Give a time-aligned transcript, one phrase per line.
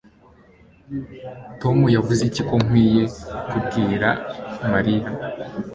[1.61, 3.03] Tom yavuze iki ko nkwiye
[3.49, 4.09] kubwira
[4.71, 5.09] Mariya